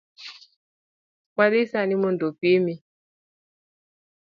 [1.37, 2.73] Wadhi sani mondo opimi